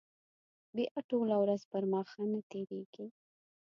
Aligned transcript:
بیا 0.75 0.93
ټوله 1.09 1.35
ورځ 1.43 1.61
پر 1.71 1.83
ما 1.91 2.01
ښه 2.11 2.23
نه 2.31 2.41
تېرېږي. 2.49 3.05